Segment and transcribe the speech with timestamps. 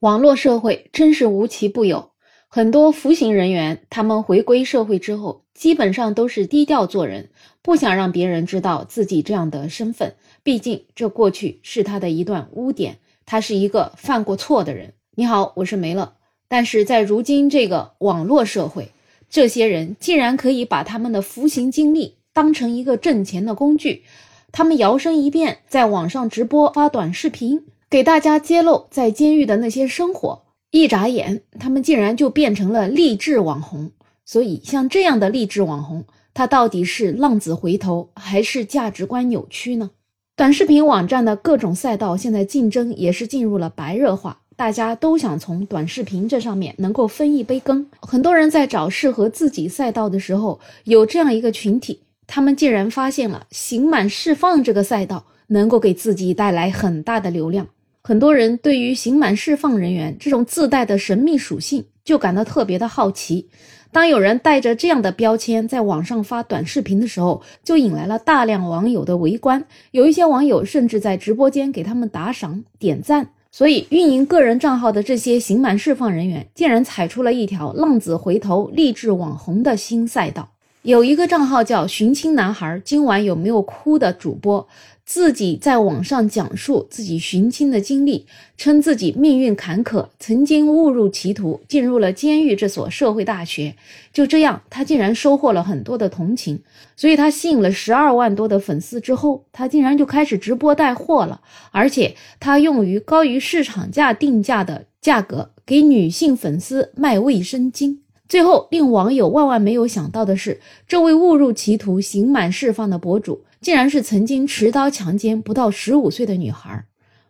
[0.00, 2.10] 网络社会真是无奇不有，
[2.48, 7.30] 很多服刑人员，他们回归社会之后，基本上都是低调做人，
[7.62, 10.14] 不想让别人知道自己这样的身份。
[10.42, 14.92] 毕竟这过去是他的一段污点，他是一个犯过错的人。
[15.14, 16.12] 你好，我是梅乐。
[16.46, 18.90] 但是在如今这个网络社会，
[19.30, 24.04] 这些人竟然可以把他们的服刑经历当成一个挣钱的工具，
[24.52, 27.64] 他们摇身一变，在网上直播发短视频。
[27.88, 30.42] 给大家揭露在监狱的那些生活，
[30.72, 33.92] 一眨眼，他们竟然就变成了励志网红。
[34.24, 39.90] 所以，像这样的励志网红，他到底是浪子回头，还是价值观扭曲呢？
[40.34, 47.86] 短视频网站的各种赛道现在竞争也是进入了白热化，大家都想从短视频这上面能够分一杯羹。
[48.00, 57.68] 很多人在找适合自己赛道的时候，有这样一个群体，他们竟然发现了刑满释放这个赛道能够给自己带来很大的流量。
[58.06, 63.48] 很多人对于刑满释放人员这种自带的神秘属性就感到特别的好奇。
[63.90, 69.64] 当有人带着这样的标签在网上发短视频的时候，就引来了大量网友的围观。
[69.90, 73.30] 有一些网友甚至在直播间给他们打赏、点赞。
[73.50, 80.50] 所以，运营个人账号的这些刑满释放人员竟然踩出了一条浪子回头、励志网红的新赛道。
[80.86, 84.68] 有一个账号叫“寻亲男孩”，今晚有没有哭的主播？
[85.04, 88.24] 自己在网上讲述自己寻亲的经历，
[88.56, 93.74] 称自己命运坎坷，曾经误入歧途，进入了监狱这所社会大学。
[94.12, 96.62] 就这样，他竟然收获了很多的同情，
[96.96, 101.40] 所以他吸引了十二万多的粉丝之后，他竟然就开始直播带货了，
[101.72, 107.98] 而且他用于高于市场价定价的价格给女性粉丝卖卫生巾。
[108.28, 113.44] 最后，令网友万万没有想到的是，这位误入歧途、刑满释放的博主。
[113.58, 116.84] 竟然是曾经持刀强奸不到十五岁的女孩，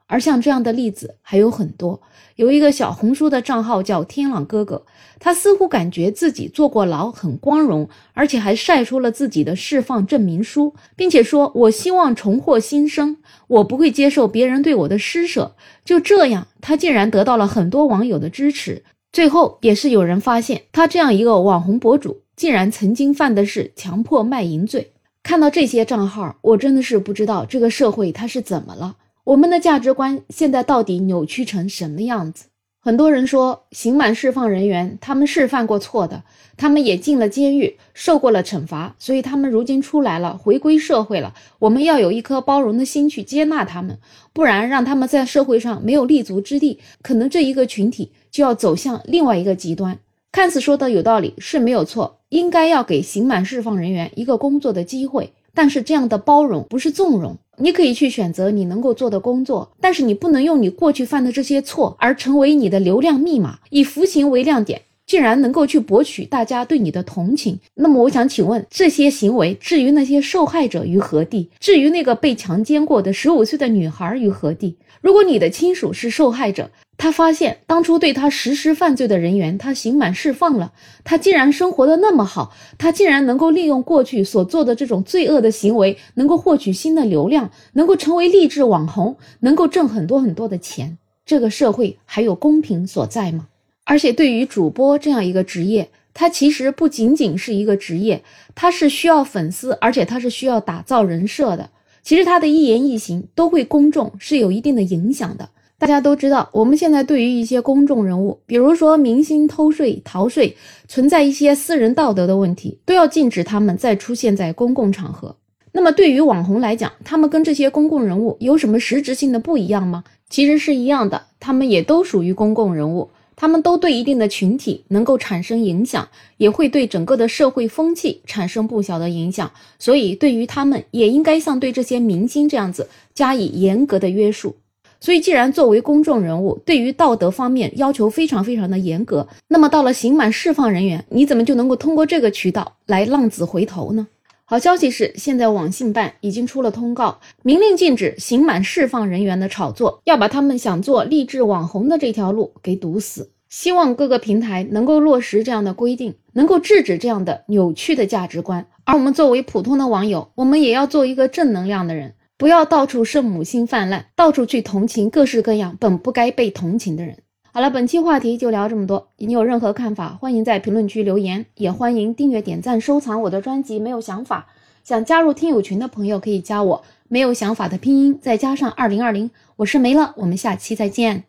[0.06, 2.02] 而像这样的例子还有很多。
[2.34, 4.84] 有一个小红书的账号叫天朗哥哥，
[5.18, 15.54] 他似乎感觉自己坐过牢很光荣，而且还晒出了自己的释放证明书，并且说：“我希望重获新生，我不会接受别人对我的施舍。”
[15.86, 18.82] 就这样，他竟然得到了很多网友的支持。
[19.16, 24.92] 最后，也是有人发现，他这样一个网红博主，竟然曾经犯的是强迫卖淫罪。
[25.22, 28.94] 看到这些账号，我真的是不知道这个社会它是怎么了。
[29.24, 32.44] 我们的价值观现在到底扭曲成什么样子？
[32.86, 36.22] 很多人说，刑满释放人员他们是犯过错的，
[36.56, 41.34] 他们也进了监狱，受过了惩罚，所以他们如今出来了，回归社会了。
[41.58, 43.98] 我们要有一颗包容的心去接纳他们，
[44.32, 49.98] 不然让他们在社会上没有立足之地，可能这一个群体就要走向另外一个极端。
[50.30, 55.32] 看似说的有道理，是没有错，应该要给刑满释放人员一个工作的机会。
[55.56, 67.58] 但是这样的包容不是纵容，你可以去选择你能够做的工作，但是你不能用你过去犯的这些错而成为你的流量密码，以服刑为亮点，竟然能够去博取大家对你的同情。
[67.74, 71.48] 那么我想请问，这些行为至于那些受害者于何地？
[71.58, 74.76] 至于那个被强奸过的十五岁的女孩于何地？
[75.00, 80.72] 如果你的亲属是受害者，他发现当初对他实施犯罪的人员，他刑满释放了，
[81.04, 90.96] 他竟然生活的那么好，他竟然能够利用过去所做的这种罪恶的行为，能够获取新的流量，能够成为励志网红，能够挣很多很多的钱。
[91.26, 93.48] 这个社会还有公平所在吗？
[93.84, 98.22] 而且对于主播这样一个职业，他其实不仅仅是一个职业，
[98.54, 101.68] 他是需要粉丝，而且他是需要打造人设的。
[102.02, 105.50] 其实他的一言一行都会公众是有一定的影响的。
[105.78, 110.56] 大家都知道，我们现在对于一些公众人物，比如说明星偷税、逃税，
[110.88, 115.36] 存在一些私人道德的问题，都要禁止他们再出现在公共场合。
[115.72, 120.02] 那么对于网红来讲，他们跟这些公共人物有什么实质性的不一样吗？
[120.30, 129.50] 其实是一样的，他们也都属于公共人物，他们都对一定的群体能够产生影响，也会对整个的社会风气产生不小的影响。
[129.78, 134.56] 所以对于他们，也应该像对这些明星这样子加以严格的约束。
[135.00, 144.08] 所以，既然作为公众人物，对于道德方面要求非常非常的严格，那么到了刑满释放人员，你怎么就能够通过这个渠道来浪子回头呢？
[144.44, 153.30] 好消息是，现在网信办已经出了通告，明令禁止刑满释放人员的炒作，要把他们想做励志网红的这条路给堵死。
[153.48, 158.66] 希望各个平台能够落实这样的规定，能够制止这样的扭曲的价值观。
[158.84, 162.14] 而我们作为普通的网友，我们也要做一个正能量的人。
[162.38, 167.18] 不要到处圣母心泛滥，到处去同情各式各样本不该被同情的人。
[167.50, 169.08] 好了，本期话题就聊这么多。
[169.16, 173.78] 你有任何看法，欢迎在评论区留言，也欢迎订阅、点赞、收藏我的专辑。
[173.78, 174.48] 没有想法，
[174.84, 176.82] 想加入听友群的朋友可以加我。
[177.08, 180.12] 没有想法的拼音再加上二零二零，我是梅乐。
[180.18, 181.24] 我们下期再见。